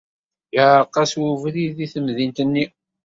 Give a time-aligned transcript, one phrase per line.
[0.55, 2.65] Yeɛreq-as webrid deg temdint-nni.